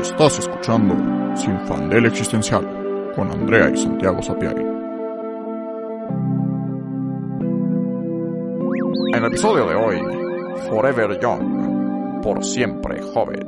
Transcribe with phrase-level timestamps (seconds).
[0.00, 0.94] Estás escuchando
[1.36, 4.62] Sin Fandel Existencial con Andrea y Santiago Sapiari.
[9.12, 9.98] En el episodio de hoy,
[10.68, 13.40] Forever Young, por siempre joven.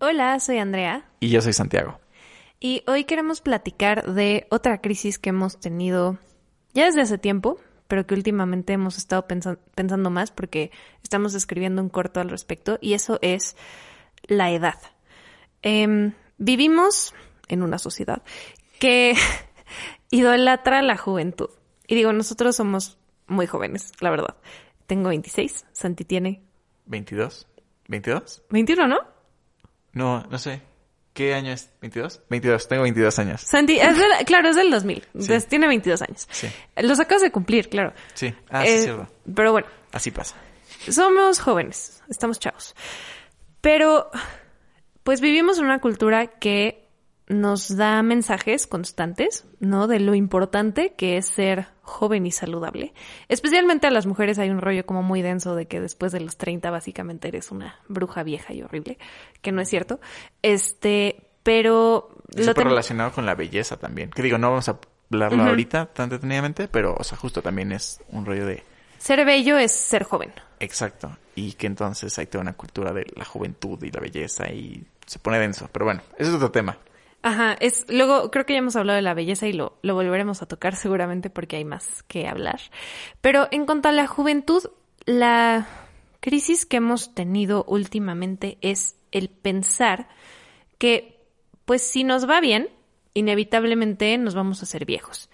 [0.00, 1.04] Hola, soy Andrea.
[1.20, 1.98] Y yo soy Santiago.
[2.60, 6.18] Y hoy queremos platicar de otra crisis que hemos tenido
[6.74, 11.88] ya desde hace tiempo, pero que últimamente hemos estado pensando más porque estamos escribiendo un
[11.88, 13.56] corto al respecto, y eso es
[14.24, 14.78] la edad.
[15.62, 17.14] Em, vivimos
[17.48, 18.22] en una sociedad
[18.80, 19.14] que
[20.10, 21.50] idolatra la juventud.
[21.86, 22.98] Y digo, nosotros somos
[23.28, 24.36] muy jóvenes, la verdad.
[24.86, 26.42] Tengo 26, Santi tiene...
[26.86, 27.46] 22.
[27.88, 28.42] ¿22?
[28.50, 28.98] 21, ¿no?
[29.92, 30.62] No, no sé.
[31.18, 31.68] ¿Qué año es?
[31.82, 32.20] ¿22?
[32.30, 33.40] 22, tengo 22 años.
[33.40, 35.04] Santi, es claro, es del 2000.
[35.48, 36.28] tiene 22 años.
[36.30, 36.46] Sí.
[36.76, 37.92] Los acabas de cumplir, claro.
[38.14, 39.08] Sí, ah, sí, eh, cierto.
[39.34, 39.66] Pero bueno.
[39.90, 40.36] Así pasa.
[40.88, 42.76] Somos jóvenes, estamos chavos.
[43.60, 44.12] Pero,
[45.02, 46.87] pues vivimos en una cultura que
[47.28, 49.86] nos da mensajes constantes, ¿no?
[49.86, 52.94] De lo importante que es ser joven y saludable.
[53.28, 56.36] Especialmente a las mujeres hay un rollo como muy denso de que después de los
[56.36, 58.98] 30 básicamente eres una bruja vieja y horrible,
[59.42, 60.00] que no es cierto.
[60.42, 62.10] Este, pero...
[62.34, 64.10] lo relacionado con la belleza también.
[64.10, 64.78] Que digo, no vamos a
[65.10, 68.64] hablarlo ahorita tan detenidamente, pero, o sea, justo también es un rollo de...
[68.98, 70.32] Ser bello es ser joven.
[70.60, 71.16] Exacto.
[71.36, 75.18] Y que entonces hay toda una cultura de la juventud y la belleza y se
[75.20, 75.68] pone denso.
[75.72, 76.78] Pero bueno, ese es otro tema.
[77.22, 80.40] Ajá, es, luego creo que ya hemos hablado de la belleza y lo, lo volveremos
[80.40, 82.60] a tocar seguramente porque hay más que hablar.
[83.20, 84.62] Pero en cuanto a la juventud,
[85.04, 85.66] la
[86.20, 90.08] crisis que hemos tenido últimamente es el pensar
[90.78, 91.24] que,
[91.64, 92.68] pues si nos va bien,
[93.14, 95.28] inevitablemente nos vamos a hacer viejos.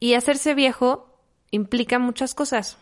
[0.00, 1.20] Y hacerse viejo
[1.50, 2.78] implica muchas cosas.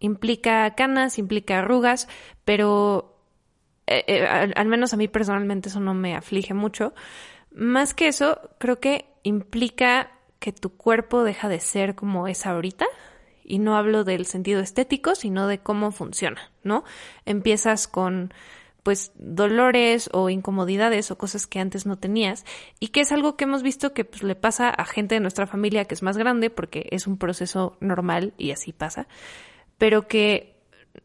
[0.00, 2.08] Implica canas, implica arrugas,
[2.44, 3.16] pero
[3.86, 6.94] eh, eh, al menos a mí personalmente eso no me aflige mucho
[7.58, 12.86] más que eso, creo que implica que tu cuerpo deja de ser como es ahorita.
[13.44, 16.84] Y no hablo del sentido estético, sino de cómo funciona, ¿no?
[17.24, 18.32] Empiezas con
[18.82, 22.44] pues dolores o incomodidades o cosas que antes no tenías
[22.78, 25.46] y que es algo que hemos visto que pues, le pasa a gente de nuestra
[25.46, 29.08] familia que es más grande porque es un proceso normal y así pasa,
[29.78, 30.56] pero que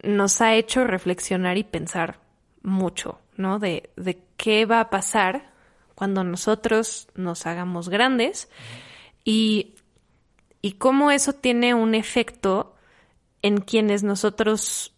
[0.02, 2.20] nos ha hecho reflexionar y pensar
[2.62, 3.58] mucho, ¿no?
[3.58, 5.53] De, de qué va a pasar
[5.94, 8.48] cuando nosotros nos hagamos grandes
[9.24, 9.74] y,
[10.62, 12.74] y cómo eso tiene un efecto
[13.42, 14.94] en quienes nosotros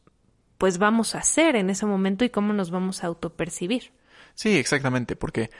[0.58, 3.92] pues vamos a ser en ese momento y cómo nos vamos a autopercibir.
[4.34, 5.50] Sí, exactamente, porque,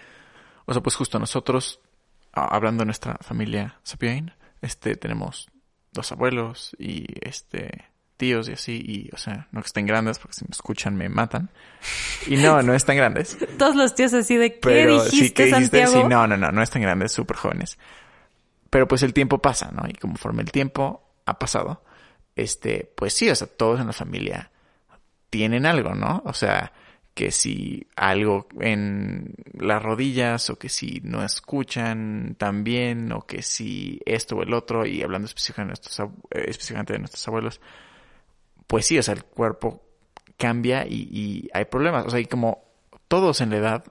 [0.65, 1.81] o sea, pues justo nosotros,
[2.33, 4.33] hablando de nuestra familia Sapien,
[4.63, 5.49] este, tenemos
[5.93, 10.35] dos abuelos y este, tíos y así, y, o sea, no que estén grandes, porque
[10.35, 11.51] si me escuchan me matan.
[12.27, 13.37] Y no, no están grandes.
[13.59, 15.87] Todos los tíos así de, ¿qué Pero, dijiste, sí, ¿qué dijiste?
[15.87, 17.79] Sí, no, no, no, no están grandes, súper jóvenes.
[18.71, 19.89] Pero pues el tiempo pasa, ¿no?
[19.89, 21.85] Y conforme el tiempo ha pasado,
[22.35, 24.51] este, pues sí, o sea, todos en la familia
[25.31, 26.23] tienen algo, ¿no?
[26.25, 26.73] O sea,
[27.17, 33.41] que si algo en las rodillas o que si no escuchan tan bien o que
[33.41, 37.61] si esto o el otro y hablando específicamente de nuestros, eh, específicamente de nuestros abuelos,
[38.67, 39.83] pues sí, o sea, el cuerpo
[40.37, 42.07] cambia y, hay problemas.
[42.07, 42.65] O sea, y como
[43.09, 43.85] todos en la edad,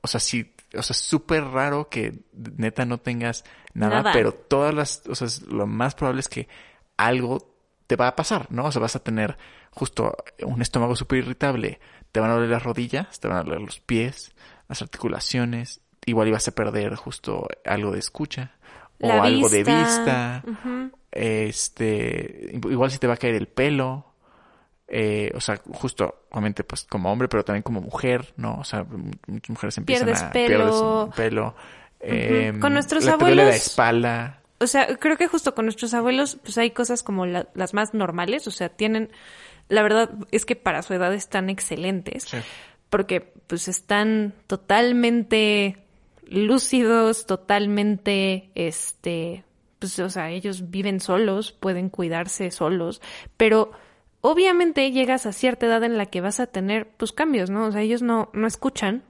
[0.00, 3.44] o sea, sí, o sea, súper raro que neta no tengas
[3.74, 6.48] nada, pero todas las, o sea, lo más probable es que
[6.96, 7.54] algo
[7.86, 8.66] te va a pasar, ¿no?
[8.66, 9.38] O sea, vas a tener
[9.70, 11.80] justo un estómago súper irritable,
[12.12, 14.34] te van a doler las rodillas, te van a doler los pies,
[14.68, 18.52] las articulaciones, igual ibas a perder justo algo de escucha
[19.00, 20.44] o algo de vista,
[21.12, 24.07] este, igual si te va a caer el pelo,
[24.90, 28.58] eh, o sea, justo, obviamente, pues como hombre, pero también como mujer, ¿no?
[28.58, 28.84] O sea,
[29.26, 31.10] muchas mujeres empiezan Pierdes a pelo.
[31.14, 31.54] pelo.
[32.00, 33.46] Eh, con nuestros abuelos.
[33.46, 34.40] la espalda.
[34.60, 38.46] O sea, creo que justo con nuestros abuelos, pues hay cosas como las más normales,
[38.48, 39.12] o sea, tienen,
[39.68, 42.26] la verdad es que para su edad están excelentes,
[42.88, 45.84] porque pues están totalmente
[46.26, 49.44] lúcidos, totalmente, este,
[49.78, 53.00] pues, o sea, ellos viven solos, pueden cuidarse solos,
[53.36, 53.72] pero
[54.20, 57.66] obviamente llegas a cierta edad en la que vas a tener pues cambios, ¿no?
[57.66, 59.04] O sea, ellos no, no escuchan,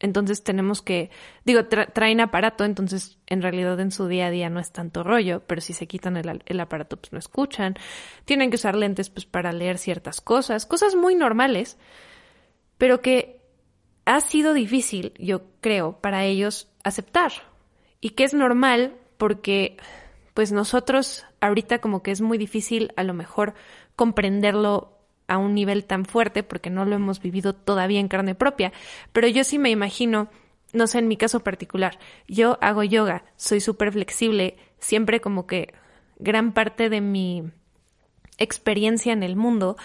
[0.00, 1.10] entonces tenemos que,
[1.44, 5.42] digo, traen aparato, entonces en realidad en su día a día no es tanto rollo,
[5.46, 7.74] pero si se quitan el, el, aparato pues no escuchan,
[8.24, 11.78] tienen que usar lentes pues para leer ciertas cosas, cosas muy normales,
[12.76, 13.40] pero que
[14.04, 17.32] ha sido difícil, yo creo, para ellos aceptar
[18.00, 19.76] y que es normal porque
[20.32, 23.54] pues nosotros ahorita como que es muy difícil a lo mejor
[23.98, 24.96] comprenderlo
[25.26, 28.72] a un nivel tan fuerte porque no lo hemos vivido todavía en carne propia,
[29.12, 30.28] pero yo sí me imagino,
[30.72, 31.98] no sé, en mi caso particular,
[32.28, 35.74] yo hago yoga, soy súper flexible, siempre como que
[36.20, 37.50] gran parte de mi
[38.38, 39.76] experiencia en el mundo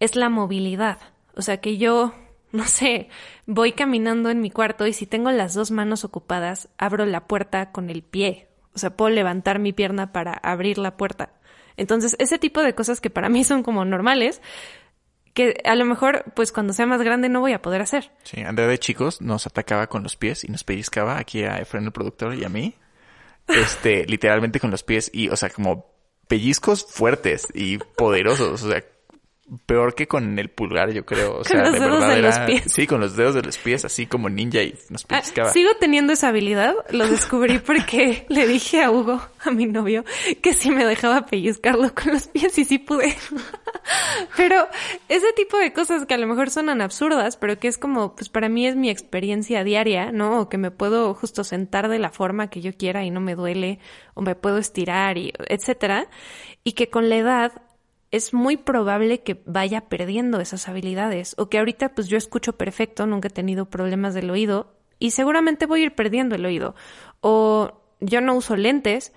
[0.00, 0.98] es la movilidad,
[1.36, 2.14] o sea que yo
[2.52, 3.10] no sé,
[3.44, 7.70] voy caminando en mi cuarto y si tengo las dos manos ocupadas, abro la puerta
[7.70, 8.48] con el pie.
[8.74, 11.32] O sea, puedo levantar mi pierna para abrir la puerta.
[11.78, 14.42] Entonces, ese tipo de cosas que para mí son como normales,
[15.32, 18.10] que a lo mejor, pues cuando sea más grande no voy a poder hacer.
[18.24, 21.86] Sí, Andrea de chicos nos atacaba con los pies y nos pellizcaba aquí a Efraín
[21.86, 22.74] el productor y a mí.
[23.48, 25.90] Este, literalmente con los pies y, o sea, como
[26.26, 28.62] pellizcos fuertes y poderosos.
[28.62, 28.84] O sea,
[29.66, 31.38] peor que con el pulgar, yo creo.
[31.38, 32.72] O sea, los de dedos verdad de era- los pies.
[32.72, 35.50] Sí, con los dedos de los pies, así como ninja y nos Ah, pellizcaba.
[35.52, 40.04] sigo teniendo esa habilidad, lo descubrí porque le dije a Hugo, a mi novio,
[40.42, 43.14] que si me dejaba pellizcarlo con los pies y sí pude.
[44.36, 44.66] pero
[45.08, 48.28] ese tipo de cosas que a lo mejor suenan absurdas, pero que es como, pues
[48.28, 50.40] para mí es mi experiencia diaria, ¿no?
[50.40, 53.34] O que me puedo justo sentar de la forma que yo quiera y no me
[53.34, 53.78] duele,
[54.14, 56.08] o me puedo estirar y etcétera.
[56.64, 57.52] Y que con la edad
[58.10, 63.06] es muy probable que vaya perdiendo esas habilidades o que ahorita pues yo escucho perfecto,
[63.06, 66.74] nunca he tenido problemas del oído y seguramente voy a ir perdiendo el oído.
[67.20, 69.12] O yo no uso lentes,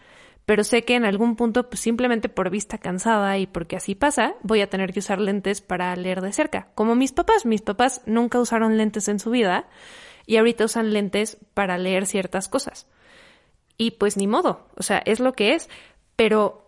[0.45, 4.35] pero sé que en algún punto pues simplemente por vista cansada y porque así pasa,
[4.43, 8.01] voy a tener que usar lentes para leer de cerca, como mis papás, mis papás
[8.05, 9.67] nunca usaron lentes en su vida
[10.25, 12.87] y ahorita usan lentes para leer ciertas cosas.
[13.77, 15.69] Y pues ni modo, o sea, es lo que es,
[16.15, 16.67] pero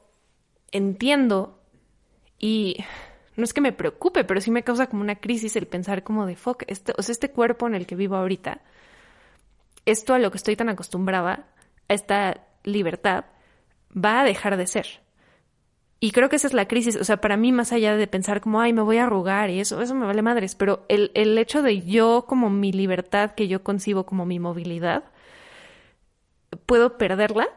[0.71, 1.59] entiendo
[2.43, 2.75] y
[3.37, 6.25] no es que me preocupe, pero sí me causa como una crisis el pensar como
[6.25, 8.59] de fuck, este, o sea, este cuerpo en el que vivo ahorita,
[9.85, 11.47] esto a lo que estoy tan acostumbrada,
[11.87, 13.23] a esta libertad,
[13.95, 14.87] va a dejar de ser.
[16.01, 18.41] Y creo que esa es la crisis, o sea, para mí más allá de pensar
[18.41, 21.37] como, ay, me voy a arrugar y eso, eso me vale madres, pero el, el
[21.37, 25.05] hecho de yo como mi libertad, que yo concibo como mi movilidad,
[26.65, 27.47] puedo perderla,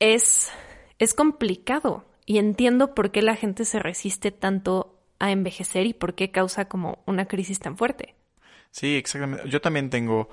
[0.00, 0.50] es,
[0.98, 6.14] es complicado y entiendo por qué la gente se resiste tanto a envejecer y por
[6.14, 8.14] qué causa como una crisis tan fuerte.
[8.70, 9.48] Sí, exactamente.
[9.48, 10.28] Yo también tengo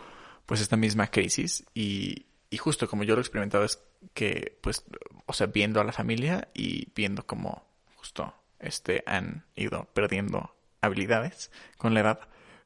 [0.46, 3.84] pues esta misma crisis y, y justo como yo lo he experimentado es
[4.14, 4.84] que pues,
[5.26, 11.52] o sea, viendo a la familia y viendo cómo justo este han ido perdiendo habilidades
[11.78, 12.20] con la edad,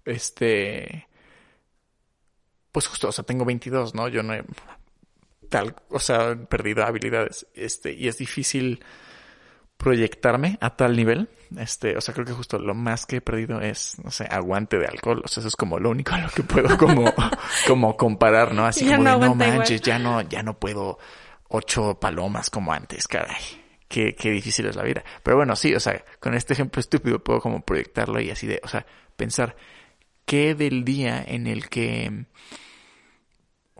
[0.06, 1.08] este,
[2.72, 4.08] pues justo, o sea, tengo 22, ¿no?
[4.08, 4.44] Yo no he
[5.50, 8.84] tal, o sea, perdido habilidades, este, y es difícil
[9.84, 11.30] proyectarme a tal nivel.
[11.58, 14.80] Este, o sea, creo que justo lo más que he perdido es, no sé, aguante
[14.80, 15.22] de alcohol.
[15.24, 17.14] O sea, eso es como lo único a lo que puedo como,
[17.68, 18.66] como comparar, ¿no?
[18.66, 19.58] Así Ya como no de, no aguanta igual".
[19.60, 20.98] manches, ya no, ya no puedo
[21.50, 23.44] ocho palomas como antes, caray.
[23.88, 25.04] Qué, qué difícil es la vida.
[25.22, 28.60] Pero bueno, sí, o sea, con este ejemplo estúpido puedo como proyectarlo y así de,
[28.64, 29.56] o sea, pensar
[30.26, 32.26] qué del día en el que,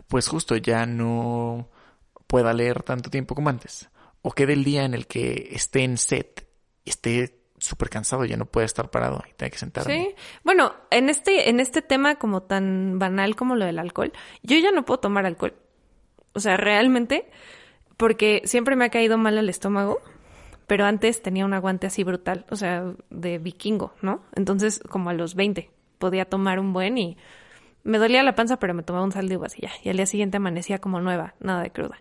[0.06, 1.68] pues justo ya no
[2.26, 3.88] pueda leer tanto tiempo como antes.
[4.26, 6.48] O qué del día en el que esté en set
[6.86, 9.94] esté súper cansado, ya no pueda estar parado y tenga que sentarme.
[9.94, 10.14] Sí.
[10.44, 14.70] Bueno, en este, en este tema como tan banal como lo del alcohol, yo ya
[14.70, 15.54] no puedo tomar alcohol.
[16.32, 17.30] O sea, realmente,
[17.98, 20.00] porque siempre me ha caído mal el estómago,
[20.66, 24.24] pero antes tenía un aguante así brutal, o sea, de vikingo, ¿no?
[24.34, 27.18] Entonces, como a los 20, podía tomar un buen y
[27.82, 29.70] me dolía la panza, pero me tomaba un sal de uvas y ya.
[29.82, 32.00] Y al día siguiente amanecía como nueva, nada de cruda.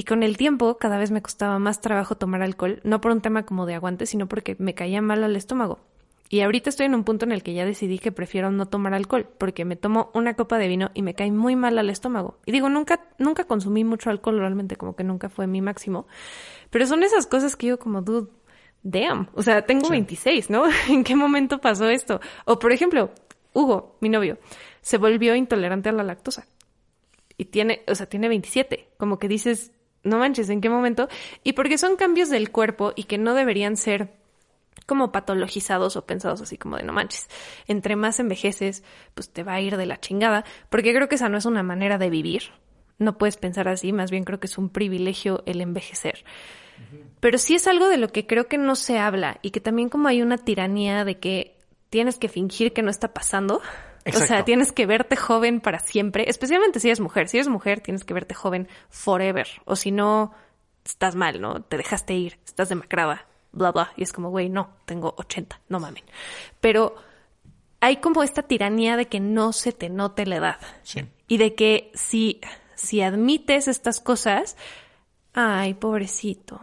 [0.00, 3.20] Y con el tiempo cada vez me costaba más trabajo tomar alcohol, no por un
[3.20, 5.78] tema como de aguante, sino porque me caía mal al estómago.
[6.30, 8.94] Y ahorita estoy en un punto en el que ya decidí que prefiero no tomar
[8.94, 12.38] alcohol, porque me tomo una copa de vino y me cae muy mal al estómago.
[12.46, 16.06] Y digo, nunca, nunca consumí mucho alcohol, realmente como que nunca fue mi máximo.
[16.70, 18.30] Pero son esas cosas que yo como, dude,
[18.82, 19.28] damn.
[19.34, 20.64] O sea, tengo 26, ¿no?
[20.88, 22.22] ¿En qué momento pasó esto?
[22.46, 23.10] O por ejemplo,
[23.52, 24.38] Hugo, mi novio,
[24.80, 26.46] se volvió intolerante a la lactosa.
[27.36, 28.92] Y tiene, o sea, tiene 27.
[28.96, 31.08] Como que dices, no manches, ¿en qué momento?
[31.44, 34.20] Y porque son cambios del cuerpo y que no deberían ser
[34.86, 37.28] como patologizados o pensados así como de no manches.
[37.68, 38.82] Entre más envejeces,
[39.14, 41.62] pues te va a ir de la chingada, porque creo que esa no es una
[41.62, 42.50] manera de vivir.
[42.98, 46.24] No puedes pensar así, más bien creo que es un privilegio el envejecer.
[47.20, 49.90] Pero sí es algo de lo que creo que no se habla y que también
[49.90, 51.56] como hay una tiranía de que
[51.90, 53.60] tienes que fingir que no está pasando.
[54.06, 57.28] O sea, tienes que verte joven para siempre, especialmente si eres mujer.
[57.28, 59.46] Si eres mujer, tienes que verte joven forever.
[59.66, 60.32] O si no,
[60.84, 61.62] estás mal, ¿no?
[61.62, 63.92] Te dejaste ir, estás demacrada, bla, bla.
[63.96, 66.04] Y es como, güey, no, tengo 80, no mamen.
[66.60, 66.94] Pero
[67.80, 70.56] hay como esta tiranía de que no se te note la edad.
[70.82, 71.04] Sí.
[71.28, 72.40] Y de que si,
[72.74, 74.56] si admites estas cosas,
[75.34, 76.60] ay, pobrecito,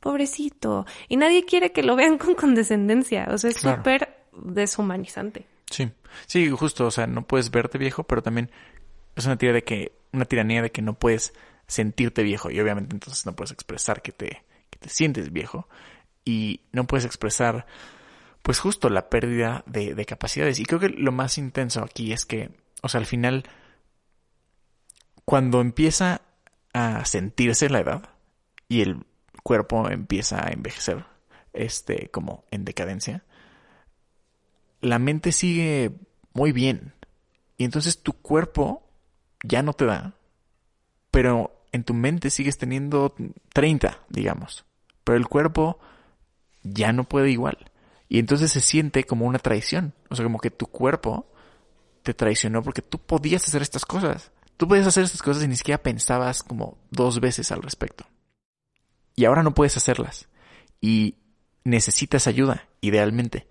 [0.00, 0.86] pobrecito.
[1.08, 3.28] Y nadie quiere que lo vean con condescendencia.
[3.30, 3.78] O sea, es Claro.
[3.78, 5.46] súper deshumanizante.
[5.72, 5.90] Sí,
[6.26, 8.50] sí, justo, o sea, no puedes verte viejo, pero también
[9.16, 11.32] es una tira de que, una tiranía de que no puedes
[11.66, 15.68] sentirte viejo y obviamente entonces no puedes expresar que te, que te sientes viejo
[16.24, 17.66] y no puedes expresar
[18.42, 20.58] pues justo la pérdida de, de capacidades.
[20.60, 22.50] Y creo que lo más intenso aquí es que,
[22.82, 23.44] o sea, al final,
[25.24, 26.22] cuando empieza
[26.74, 28.10] a sentirse la edad
[28.68, 29.06] y el
[29.42, 31.04] cuerpo empieza a envejecer,
[31.52, 33.24] este, como en decadencia,
[34.82, 35.92] la mente sigue
[36.34, 36.92] muy bien.
[37.56, 38.82] Y entonces tu cuerpo
[39.42, 40.14] ya no te da,
[41.10, 43.14] pero en tu mente sigues teniendo
[43.54, 44.64] 30, digamos.
[45.04, 45.78] Pero el cuerpo
[46.62, 47.70] ya no puede igual.
[48.08, 49.94] Y entonces se siente como una traición.
[50.10, 51.32] O sea, como que tu cuerpo
[52.02, 54.32] te traicionó porque tú podías hacer estas cosas.
[54.56, 58.04] Tú podías hacer estas cosas y ni siquiera pensabas como dos veces al respecto.
[59.14, 60.28] Y ahora no puedes hacerlas.
[60.80, 61.16] Y
[61.64, 63.46] necesitas ayuda, idealmente.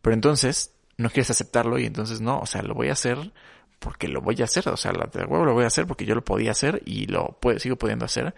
[0.00, 3.32] Pero entonces no quieres aceptarlo y entonces no, o sea, lo voy a hacer
[3.78, 6.06] porque lo voy a hacer, o sea, la de huevo lo voy a hacer porque
[6.06, 8.34] yo lo podía hacer y lo puedo, sigo pudiendo hacer.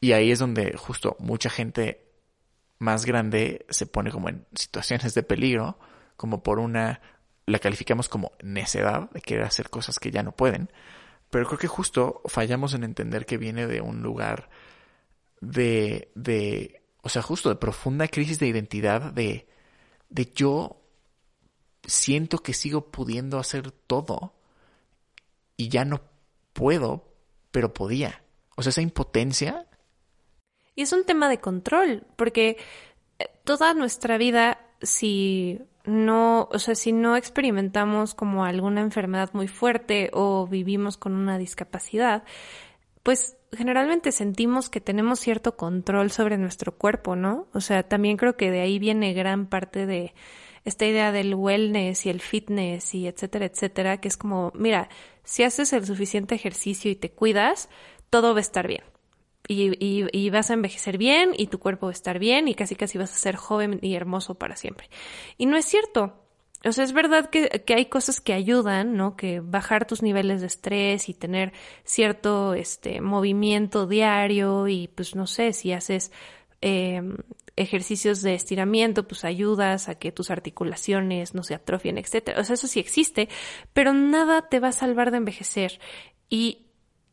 [0.00, 2.04] Y ahí es donde justo mucha gente
[2.78, 5.78] más grande se pone como en situaciones de peligro,
[6.16, 7.00] como por una,
[7.46, 10.70] la calificamos como necedad de querer hacer cosas que ya no pueden.
[11.30, 14.50] Pero creo que justo fallamos en entender que viene de un lugar
[15.40, 19.48] de, de, o sea, justo de profunda crisis de identidad, de,
[20.08, 20.83] de yo
[21.86, 24.34] siento que sigo pudiendo hacer todo
[25.56, 26.00] y ya no
[26.52, 27.04] puedo,
[27.50, 28.22] pero podía.
[28.56, 29.66] O sea, esa impotencia.
[30.74, 32.56] Y es un tema de control, porque
[33.18, 39.48] eh, toda nuestra vida, si no, o sea, si no experimentamos como alguna enfermedad muy
[39.48, 42.24] fuerte o vivimos con una discapacidad,
[43.02, 47.48] pues generalmente sentimos que tenemos cierto control sobre nuestro cuerpo, ¿no?
[47.52, 50.14] O sea, también creo que de ahí viene gran parte de
[50.64, 54.88] esta idea del wellness y el fitness y etcétera, etcétera, que es como, mira,
[55.22, 57.68] si haces el suficiente ejercicio y te cuidas,
[58.10, 58.84] todo va a estar bien.
[59.46, 62.54] Y, y, y, vas a envejecer bien y tu cuerpo va a estar bien y
[62.54, 64.88] casi casi vas a ser joven y hermoso para siempre.
[65.36, 66.14] Y no es cierto.
[66.64, 69.16] O sea, es verdad que, que, hay cosas que ayudan, ¿no?
[69.16, 71.52] Que bajar tus niveles de estrés y tener
[71.84, 76.10] cierto este, movimiento diario y pues no sé, si haces
[76.62, 77.02] eh,
[77.56, 82.40] ejercicios de estiramiento, pues ayudas a que tus articulaciones no se atrofien, etcétera.
[82.40, 83.28] O sea, eso sí existe,
[83.72, 85.80] pero nada te va a salvar de envejecer.
[86.28, 86.66] Y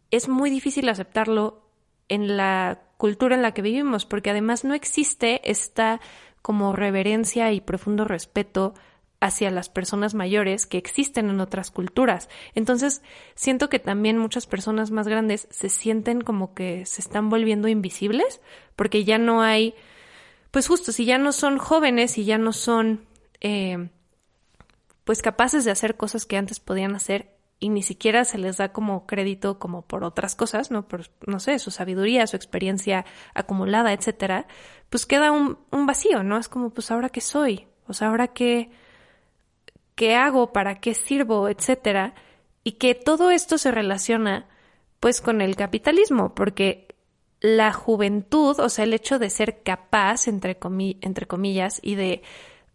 [0.10, 1.70] es muy difícil aceptarlo
[2.10, 6.02] en la cultura en la que vivimos, porque además no existe esta
[6.42, 8.74] como reverencia y profundo respeto
[9.22, 12.28] hacia las personas mayores que existen en otras culturas.
[12.56, 13.04] Entonces,
[13.36, 18.42] siento que también muchas personas más grandes se sienten como que se están volviendo invisibles,
[18.76, 19.76] porque ya no hay,
[20.51, 23.08] pues justo, si ya no son jóvenes y ya no son,
[23.39, 23.89] eh,
[25.03, 28.74] pues capaces de hacer cosas que antes podían hacer, y ni siquiera se les da
[28.74, 30.88] como crédito como por otras cosas, ¿no?
[30.88, 33.05] Por, no sé, su sabiduría, su experiencia
[33.36, 34.48] acumulada, etcétera,
[34.89, 36.38] pues queda un, un vacío, ¿no?
[36.39, 38.72] Es como, pues ahora qué soy, o sea, ahora qué,
[39.96, 42.15] qué hago, para qué sirvo, etcétera,
[42.63, 44.48] y que todo esto se relaciona
[45.00, 46.91] pues con el capitalismo, porque
[47.42, 52.22] la juventud, o sea, el hecho de ser capaz, entre, comi entre comillas, y de,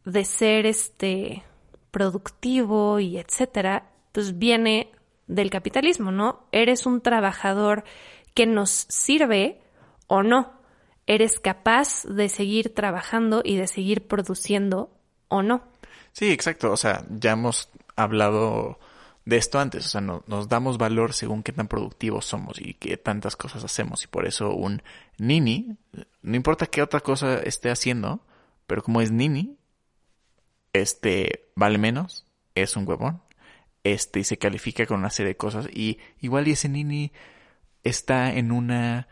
[0.05, 1.45] de ser este
[1.91, 4.91] productivo y etcétera, pues viene
[5.29, 6.47] del capitalismo, ¿no?
[6.53, 7.85] Eres un trabajador
[8.35, 9.61] que nos sirve
[10.09, 10.53] o no.
[11.07, 14.91] Eres capaz de seguir trabajando y de seguir produciendo
[15.29, 15.63] o no.
[16.13, 16.73] Sí, exacto.
[16.73, 18.79] O sea, ya hemos hablado
[19.26, 19.85] de esto antes.
[19.85, 23.62] O sea, no, nos damos valor según qué tan productivos somos y qué tantas cosas
[23.62, 24.04] hacemos.
[24.04, 24.83] Y por eso un
[25.18, 25.76] nini,
[26.23, 28.21] no importa qué otra cosa esté haciendo,
[28.66, 29.59] pero como es nini,
[30.73, 33.21] este vale menos, es un huevón,
[33.85, 35.68] este y se califica con una serie de cosas.
[35.73, 37.12] Y igual y ese nini
[37.83, 39.09] está en una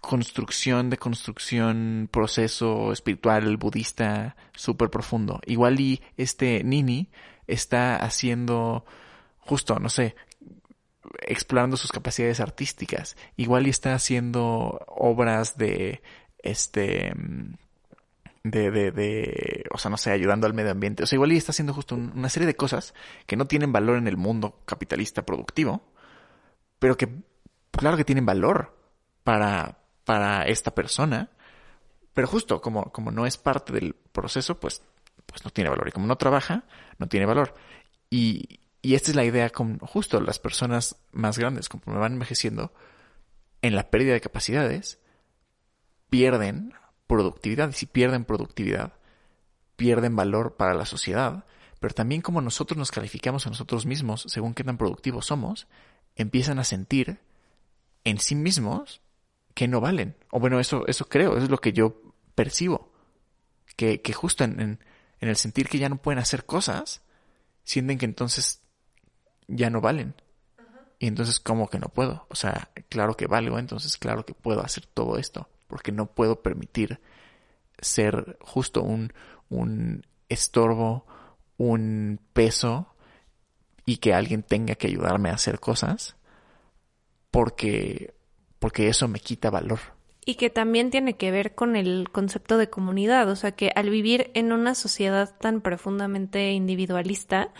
[0.00, 5.40] construcción de construcción, proceso espiritual budista súper profundo.
[5.46, 7.10] Igual y este Nini
[7.46, 8.84] está haciendo
[9.48, 10.14] justo, no sé,
[11.22, 13.16] explorando sus capacidades artísticas.
[13.36, 16.02] Igual y está haciendo obras de
[16.38, 17.14] este
[18.44, 21.02] de, de, de, o sea, no sé, ayudando al medio ambiente.
[21.02, 22.94] O sea, igual y está haciendo justo una serie de cosas
[23.26, 25.82] que no tienen valor en el mundo capitalista productivo,
[26.78, 27.08] pero que,
[27.70, 28.76] claro que tienen valor
[29.24, 31.30] para, para esta persona,
[32.12, 34.82] pero justo como, como no es parte del proceso, pues,
[35.26, 35.88] pues no tiene valor.
[35.88, 36.64] Y como no trabaja,
[36.98, 37.54] no tiene valor.
[38.10, 42.14] Y, y esta es la idea con justo las personas más grandes, como me van
[42.14, 42.72] envejeciendo,
[43.60, 44.98] en la pérdida de capacidades,
[46.10, 46.74] pierden
[47.06, 47.70] productividad.
[47.70, 48.92] Y si pierden productividad,
[49.76, 51.44] pierden valor para la sociedad.
[51.80, 55.66] Pero también como nosotros nos calificamos a nosotros mismos según qué tan productivos somos,
[56.14, 57.20] empiezan a sentir
[58.04, 59.00] en sí mismos
[59.54, 60.16] que no valen.
[60.30, 62.00] O bueno, eso, eso creo, eso es lo que yo
[62.36, 62.92] percibo.
[63.76, 64.84] Que, que justo en, en,
[65.20, 67.02] en el sentir que ya no pueden hacer cosas,
[67.64, 68.62] sienten que entonces
[69.48, 70.14] ya no valen.
[71.00, 72.26] Y entonces, ¿cómo que no puedo?
[72.28, 76.42] O sea, claro que valgo, entonces claro que puedo hacer todo esto, porque no puedo
[76.42, 77.00] permitir
[77.80, 79.12] ser justo un,
[79.48, 81.06] un estorbo,
[81.56, 82.94] un peso
[83.86, 86.16] y que alguien tenga que ayudarme a hacer cosas,
[87.30, 88.14] porque,
[88.58, 89.78] porque eso me quita valor.
[90.24, 93.88] Y que también tiene que ver con el concepto de comunidad, o sea que al
[93.88, 97.50] vivir en una sociedad tan profundamente individualista,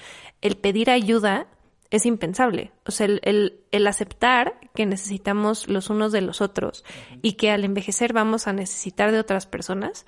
[0.42, 1.46] el pedir ayuda
[1.90, 2.72] es impensable.
[2.86, 6.84] O sea, el, el, aceptar que necesitamos los unos de los otros
[7.22, 10.06] y que al envejecer vamos a necesitar de otras personas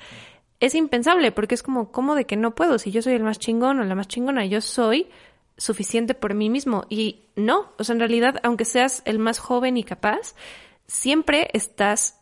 [0.60, 2.78] es impensable porque es como, ¿cómo de que no puedo?
[2.78, 5.08] Si yo soy el más chingón o la más chingona, yo soy
[5.56, 6.84] suficiente por mí mismo.
[6.90, 10.34] Y no, o sea, en realidad, aunque seas el más joven y capaz,
[10.86, 12.20] siempre estás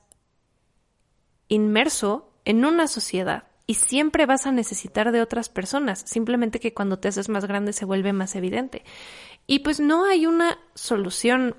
[1.48, 6.98] inmerso en una sociedad y siempre vas a necesitar de otras personas, simplemente que cuando
[6.98, 8.82] te haces más grande se vuelve más evidente.
[9.48, 11.56] Y pues no hay una solución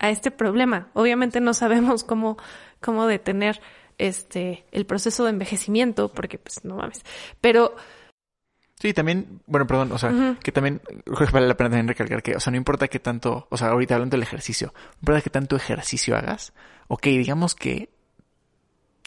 [0.00, 0.88] a este problema.
[0.94, 2.36] Obviamente no sabemos cómo,
[2.80, 3.60] cómo detener
[3.96, 7.04] este el proceso de envejecimiento, porque pues no mames.
[7.40, 7.76] Pero
[8.80, 10.82] Sí, también, bueno, perdón, o sea, que también
[11.32, 13.94] vale la pena también recalcar que, o sea, no importa qué tanto, o sea, ahorita
[13.94, 16.52] hablando del ejercicio, no importa qué tanto ejercicio hagas,
[16.88, 17.88] ok, digamos que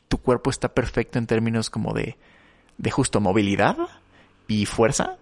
[0.07, 2.17] tu cuerpo está perfecto en términos como de,
[2.77, 3.77] de justo movilidad
[4.47, 5.17] y fuerza,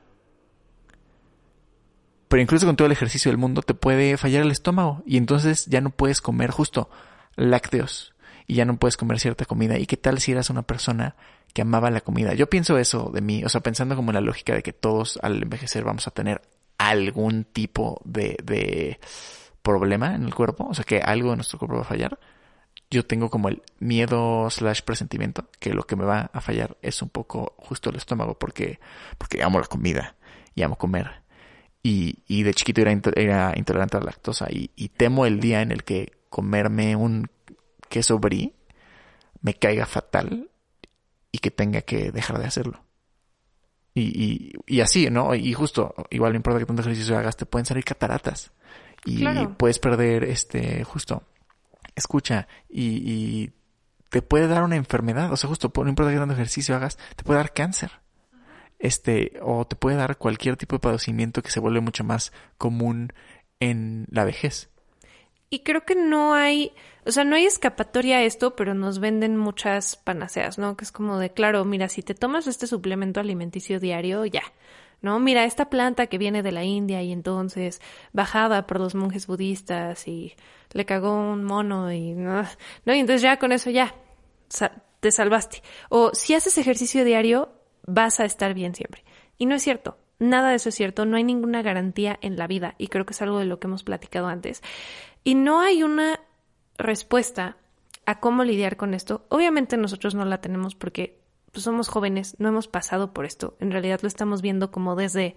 [2.28, 5.66] pero incluso con todo el ejercicio del mundo te puede fallar el estómago y entonces
[5.68, 6.90] ya no puedes comer justo
[7.36, 8.14] lácteos
[8.48, 9.78] y ya no puedes comer cierta comida.
[9.78, 11.16] ¿Y qué tal si eras una persona
[11.54, 12.34] que amaba la comida?
[12.34, 15.20] Yo pienso eso de mí, o sea, pensando como en la lógica de que todos
[15.22, 16.42] al envejecer vamos a tener
[16.78, 19.00] algún tipo de, de
[19.62, 22.20] problema en el cuerpo, o sea, que algo de nuestro cuerpo va a fallar.
[22.92, 27.02] Yo tengo como el miedo slash presentimiento que lo que me va a fallar es
[27.02, 28.80] un poco justo el estómago porque,
[29.18, 30.16] porque amo la comida
[30.54, 31.25] y amo comer
[31.86, 35.62] y, y de chiquito era, era, intolerante a la lactosa y, y, temo el día
[35.62, 37.30] en el que comerme un
[37.90, 38.56] queso brie
[39.42, 40.50] me caiga fatal
[41.32, 42.84] y que tenga que dejar de hacerlo.
[43.94, 45.36] Y, y, y así, ¿no?
[45.36, 48.52] Y justo, igual no importa que tanto ejercicio hagas, te pueden salir cataratas.
[49.06, 49.56] Y claro.
[49.56, 51.22] puedes perder, este, justo,
[51.94, 53.54] escucha, y, y
[54.10, 55.32] te puede dar una enfermedad.
[55.32, 57.92] O sea, justo, no importa que tanto ejercicio hagas, te puede dar cáncer
[58.80, 63.14] este, o te puede dar cualquier tipo de padecimiento que se vuelve mucho más común
[63.60, 64.70] en la vejez.
[65.50, 66.74] Y creo que no hay,
[67.06, 70.76] o sea, no hay escapatoria a esto, pero nos venden muchas panaceas, ¿no?
[70.76, 74.44] Que es como de, claro, mira, si te tomas este suplemento alimenticio diario, ya,
[75.02, 75.20] ¿no?
[75.20, 77.80] Mira, esta planta que viene de la India y entonces
[78.12, 80.36] bajada por los monjes budistas y
[80.74, 82.44] le cagó un mono y no,
[82.86, 83.96] no y entonces ya con eso ya
[85.00, 85.62] te salvaste.
[85.90, 87.50] O si haces ejercicio diario,
[87.86, 89.04] vas a estar bien siempre.
[89.38, 89.98] Y no es cierto.
[90.18, 93.12] Nada de eso es cierto, no hay ninguna garantía en la vida y creo que
[93.12, 94.64] es algo de lo que hemos platicado antes.
[95.24, 96.22] Y no hay una
[96.78, 97.58] respuesta
[98.06, 99.26] a cómo lidiar con esto.
[99.30, 101.20] Obviamente nosotros no la tenemos porque
[101.52, 103.58] pues, somos jóvenes, no hemos pasado por esto.
[103.60, 105.36] En realidad lo estamos viendo como desde,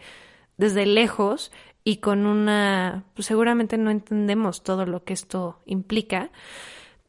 [0.56, 1.50] desde lejos
[1.82, 3.04] y con una...
[3.14, 6.30] Pues seguramente no entendemos todo lo que esto implica,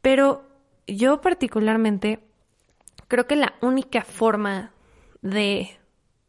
[0.00, 0.44] pero
[0.88, 2.20] yo particularmente
[3.06, 4.72] creo que la única forma
[5.22, 5.78] de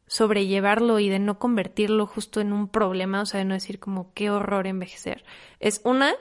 [0.07, 4.13] sobrellevarlo y de no convertirlo justo en un problema, o sea, de no decir como
[4.13, 5.23] qué horror envejecer.
[5.59, 6.13] Es una,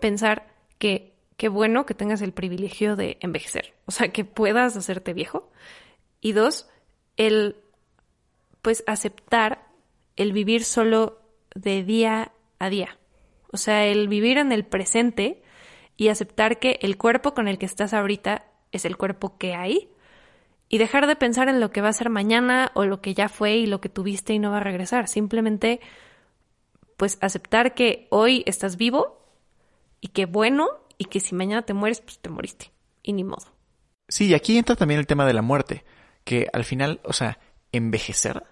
[0.00, 5.14] pensar que qué bueno que tengas el privilegio de envejecer, o sea, que puedas hacerte
[5.14, 5.50] viejo.
[6.20, 6.68] Y dos,
[7.16, 7.56] el
[8.60, 9.66] pues aceptar
[10.16, 11.22] el vivir solo
[11.54, 12.98] de día a día.
[13.52, 15.42] O sea, el vivir en el presente
[15.96, 19.88] y aceptar que el cuerpo con el que estás ahorita es el cuerpo que hay
[20.68, 23.28] y dejar de pensar en lo que va a ser mañana o lo que ya
[23.28, 25.08] fue y lo que tuviste y no va a regresar.
[25.08, 25.80] Simplemente,
[26.96, 29.24] pues aceptar que hoy estás vivo
[30.00, 32.70] y que bueno y que si mañana te mueres, pues te moriste.
[33.02, 33.46] Y ni modo.
[34.08, 35.84] Sí, y aquí entra también el tema de la muerte,
[36.24, 37.38] que al final, o sea,
[37.72, 38.44] envejecer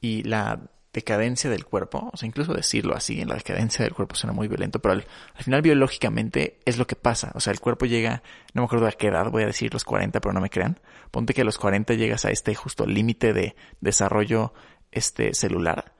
[0.00, 4.14] y la decadencia del cuerpo, o sea, incluso decirlo así, en la decadencia del cuerpo
[4.14, 7.60] suena muy violento, pero al, al, final biológicamente es lo que pasa, o sea, el
[7.60, 8.22] cuerpo llega,
[8.54, 10.80] no me acuerdo a qué edad, voy a decir los 40, pero no me crean,
[11.10, 14.54] ponte que a los 40 llegas a este justo límite de desarrollo
[14.90, 15.92] este celular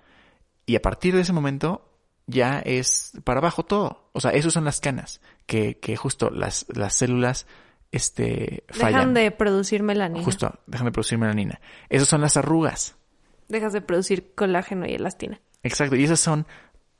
[0.66, 1.90] y a partir de ese momento
[2.26, 4.08] ya es para abajo todo.
[4.12, 7.46] O sea, eso son las canas, que, que justo las, las células
[7.92, 8.92] este, fallan.
[8.92, 10.24] Dejan de producir melanina.
[10.24, 11.60] Justo, dejan de producir melanina.
[11.88, 12.96] Esas son las arrugas.
[13.48, 15.40] Dejas de producir colágeno y elastina.
[15.62, 16.46] Exacto, y esos son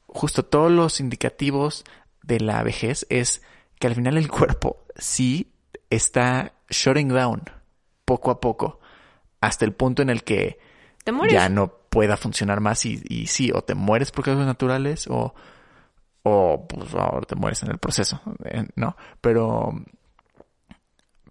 [0.06, 1.84] justo todos los indicativos
[2.22, 3.42] de la vejez, es
[3.78, 5.52] que al final el cuerpo sí
[5.90, 7.42] está shutting down
[8.04, 8.80] poco a poco,
[9.40, 10.58] hasta el punto en el que
[11.04, 11.34] ¿Te mueres?
[11.34, 15.34] ya no pueda funcionar más y, y sí, o te mueres por causas naturales o,
[16.22, 18.96] o pues ahora te mueres en el proceso, eh, ¿no?
[19.20, 19.72] Pero,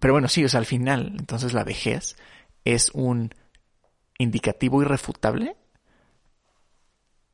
[0.00, 2.16] pero bueno, sí, o sea, al final, entonces la vejez
[2.64, 3.34] es un
[4.18, 5.56] indicativo irrefutable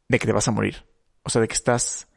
[0.08, 0.84] de que te vas a morir.
[1.22, 2.08] O sea, de que estás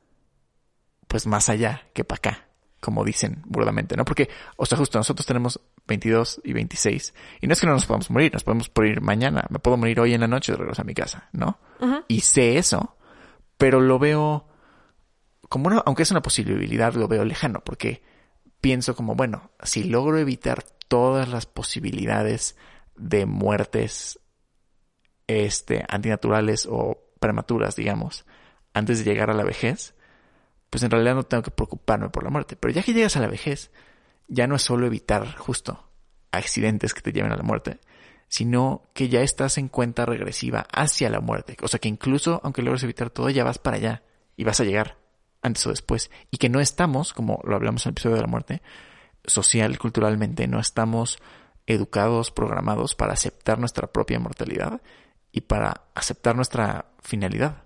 [1.08, 2.48] pues más allá que para acá,
[2.80, 4.04] como dicen burdamente, ¿no?
[4.04, 7.86] Porque, o sea, justo nosotros tenemos 22 y 26 y no es que no nos
[7.86, 10.82] podamos morir, nos podemos morir mañana, me puedo morir hoy en la noche de regreso
[10.82, 11.60] a mi casa, ¿no?
[12.08, 12.98] Y sé eso,
[13.58, 14.48] pero lo veo
[15.50, 18.02] como una, aunque es una posibilidad, lo veo lejano, porque
[18.60, 22.58] pienso como, bueno, si logro evitar todas las posibilidades
[22.96, 24.20] de muertes
[25.28, 28.26] este, antinaturales o prematuras, digamos,
[28.74, 29.96] antes de llegar a la vejez,
[30.70, 32.56] pues en realidad no tengo que preocuparme por la muerte.
[32.56, 33.72] Pero ya que llegas a la vejez,
[34.28, 35.88] ya no es solo evitar justo
[36.32, 37.80] accidentes que te lleven a la muerte,
[38.28, 41.56] sino que ya estás en cuenta regresiva hacia la muerte.
[41.62, 44.04] O sea que incluso aunque logres evitar todo, ya vas para allá
[44.36, 44.98] y vas a llegar
[45.44, 46.10] antes o después.
[46.32, 48.62] Y que no estamos, como lo hablamos en el episodio de la muerte,
[49.26, 51.20] social, culturalmente, no estamos
[51.68, 54.82] educados, programados para aceptar nuestra propia mortalidad
[55.34, 57.64] y para aceptar nuestra finalidad.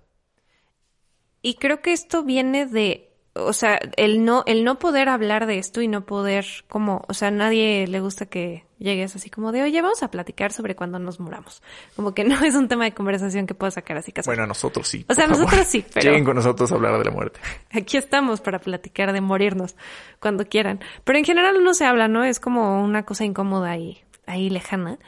[1.42, 5.58] Y creo que esto viene de, o sea, el no, el no poder hablar de
[5.58, 9.52] esto y no poder como, o sea, a nadie le gusta que llegues así como
[9.52, 11.62] de, oye, vamos a platicar sobre cuando nos muramos.
[11.94, 14.34] Como que no es un tema de conversación que puedas sacar así casual.
[14.36, 15.04] Bueno, nosotros sí.
[15.08, 15.44] O sea, favor.
[15.44, 17.38] nosotros sí, pero- Lleguen con nosotros a hablar de la muerte.
[17.70, 19.76] Aquí estamos para platicar de morirnos
[20.20, 20.80] cuando quieran.
[21.04, 22.24] Pero en general no se habla, ¿no?
[22.24, 24.98] Es como una cosa incómoda y ahí lejana.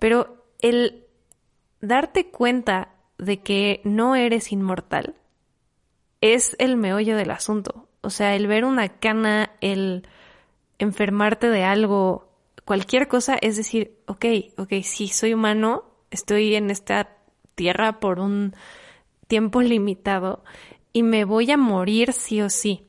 [0.00, 1.05] Pero el
[1.80, 5.14] darte cuenta de que no eres inmortal
[6.20, 7.88] es el meollo del asunto.
[8.00, 10.06] O sea, el ver una cana, el
[10.78, 12.30] enfermarte de algo,
[12.64, 14.24] cualquier cosa, es decir, ok,
[14.58, 17.16] ok, sí, soy humano, estoy en esta
[17.54, 18.54] tierra por un
[19.26, 20.44] tiempo limitado
[20.92, 22.86] y me voy a morir sí o sí.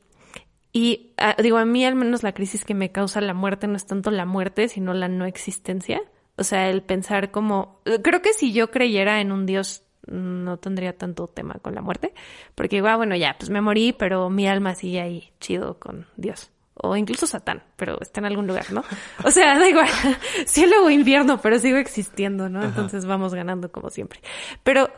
[0.72, 3.76] Y ah, digo, a mí al menos la crisis que me causa la muerte no
[3.76, 6.00] es tanto la muerte, sino la no existencia.
[6.38, 7.80] O sea, el pensar como...
[8.02, 12.14] Creo que si yo creyera en un Dios no tendría tanto tema con la muerte,
[12.54, 16.06] porque digo, ah, bueno, ya, pues me morí, pero mi alma sigue ahí chido con
[16.16, 16.50] Dios.
[16.74, 18.84] O incluso Satán, pero está en algún lugar, ¿no?
[19.24, 19.88] O sea, da igual,
[20.46, 22.62] cielo o invierno, pero sigo existiendo, ¿no?
[22.62, 24.20] Entonces vamos ganando como siempre.
[24.62, 24.88] Pero,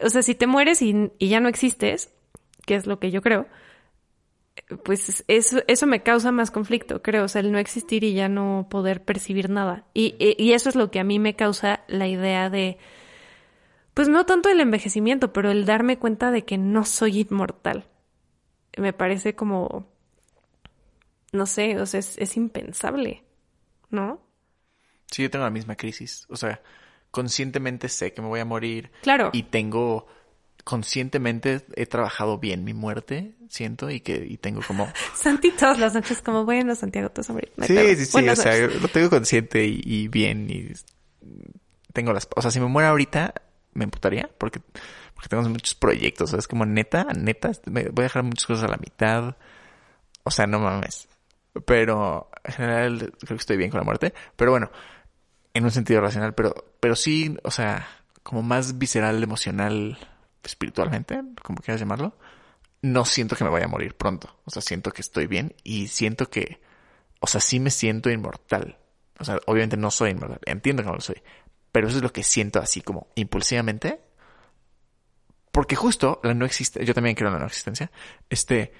[0.00, 2.12] o sea, si te mueres y, y ya no existes,
[2.66, 3.46] que es lo que yo creo,
[4.84, 8.28] pues eso, eso me causa más conflicto, creo, o sea, el no existir y ya
[8.28, 9.84] no poder percibir nada.
[9.94, 12.78] Y, y, eso es lo que a mí me causa la idea de,
[13.94, 17.88] pues no tanto el envejecimiento, pero el darme cuenta de que no soy inmortal.
[18.76, 19.88] Me parece como,
[21.32, 23.24] no sé, o sea, es, es impensable,
[23.90, 24.22] ¿no?
[25.10, 26.26] Sí, yo tengo la misma crisis.
[26.28, 26.62] O sea,
[27.10, 28.90] conscientemente sé que me voy a morir.
[29.02, 29.30] Claro.
[29.32, 30.06] Y tengo,
[30.64, 34.92] conscientemente he trabajado bien mi muerte, siento, y que y tengo como...
[35.14, 37.52] Santi todas las noches como, bueno, Santiago, te vas a morir.
[37.62, 40.72] Sí, sí, sí, o sea, lo tengo consciente y, y bien y
[41.92, 42.28] tengo las...
[42.36, 43.34] O sea, si me muero ahorita,
[43.74, 44.60] me emputaría porque,
[45.14, 46.48] porque tengo muchos proyectos, ¿sabes?
[46.48, 49.36] Como neta, neta, me voy a dejar muchas cosas a la mitad.
[50.22, 51.08] O sea, no mames.
[51.66, 54.14] Pero en general creo que estoy bien con la muerte.
[54.36, 54.70] Pero bueno,
[55.54, 57.88] en un sentido racional, pero, pero sí, o sea,
[58.22, 59.98] como más visceral, emocional,
[60.42, 62.16] espiritualmente, como quieras llamarlo,
[62.82, 64.40] no siento que me vaya a morir pronto.
[64.44, 66.60] O sea, siento que estoy bien y siento que,
[67.20, 68.78] o sea, sí me siento inmortal.
[69.18, 71.22] O sea, obviamente no soy inmortal, entiendo que no lo soy,
[71.72, 74.00] pero eso es lo que siento así como impulsivamente.
[75.52, 77.90] Porque justo la no existe, yo también creo en la no existencia,
[78.30, 78.72] este,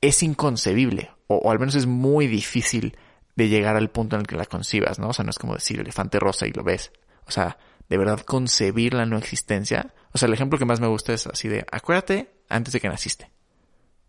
[0.00, 2.96] es inconcebible, o, o al menos es muy difícil
[3.36, 5.08] de llegar al punto en el que la concibas, ¿no?
[5.08, 6.90] O sea, no es como decir elefante rosa y lo ves.
[7.26, 9.94] O sea, de verdad concebir la no existencia.
[10.12, 12.88] O sea, el ejemplo que más me gusta es así de, acuérdate antes de que
[12.88, 13.30] naciste.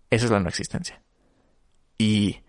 [0.09, 1.01] Esa es la no existencia.
[1.97, 2.41] Y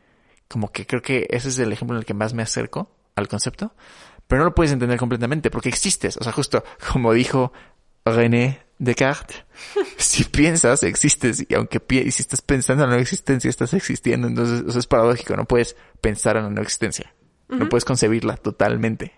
[0.48, 3.28] como que creo que ese es el ejemplo en el que más me acerco al
[3.28, 3.74] concepto,
[4.26, 6.16] pero no lo puedes entender completamente porque existes.
[6.16, 6.62] O sea, justo
[6.92, 7.52] como dijo
[8.04, 9.44] René Descartes,
[9.96, 14.28] si piensas, existes, y aunque y si estás pensando en la no existencia, estás existiendo.
[14.28, 17.14] Entonces, eso es paradójico, no puedes pensar en la no existencia.
[17.48, 19.14] No puedes concebirla totalmente.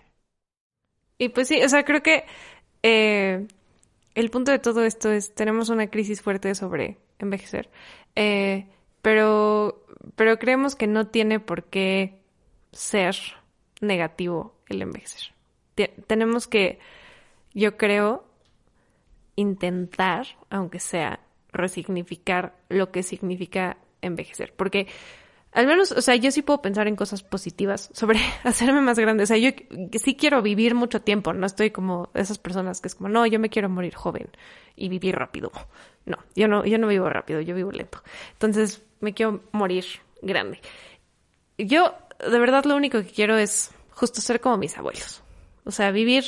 [1.21, 2.25] Y pues sí, o sea, creo que
[2.81, 3.45] eh,
[4.15, 7.69] el punto de todo esto es, tenemos una crisis fuerte sobre envejecer.
[8.15, 8.65] Eh,
[9.03, 12.23] pero, pero creemos que no tiene por qué
[12.71, 13.15] ser
[13.81, 15.31] negativo el envejecer.
[16.07, 16.79] tenemos que,
[17.53, 18.25] yo creo,
[19.35, 21.19] intentar, aunque sea,
[21.53, 24.55] resignificar lo que significa envejecer.
[24.55, 24.87] Porque
[25.53, 29.23] al menos, o sea, yo sí puedo pensar en cosas positivas sobre hacerme más grande.
[29.23, 29.51] O sea, yo
[29.93, 31.33] sí quiero vivir mucho tiempo.
[31.33, 34.29] No estoy como esas personas que es como, no, yo me quiero morir joven
[34.75, 35.51] y vivir rápido.
[36.05, 38.01] No, yo no, yo no vivo rápido, yo vivo lento.
[38.33, 39.85] Entonces, me quiero morir
[40.21, 40.61] grande.
[41.57, 45.21] Yo, de verdad, lo único que quiero es justo ser como mis abuelos.
[45.65, 46.23] O sea, vivir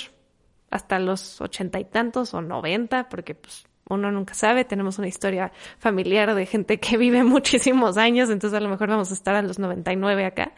[0.70, 5.52] hasta los ochenta y tantos o noventa, porque pues uno nunca sabe, tenemos una historia
[5.78, 9.42] familiar de gente que vive muchísimos años, entonces a lo mejor vamos a estar a
[9.42, 10.54] los 99 acá.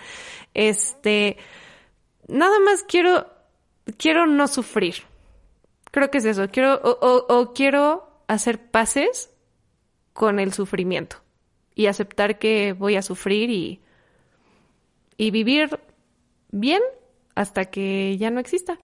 [0.54, 1.38] Este,
[2.28, 3.28] nada más quiero,
[3.98, 4.96] quiero no sufrir.
[5.92, 9.32] Creo que es eso, quiero, o, quiero hacer paces
[10.14, 11.18] con el sufrimiento
[11.74, 13.82] y aceptar que voy a sufrir y,
[15.16, 15.80] y vivir
[16.52, 16.82] bien
[17.34, 18.78] hasta que ya no exista.